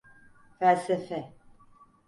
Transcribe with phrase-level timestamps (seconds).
[0.59, 1.27] Felsefe.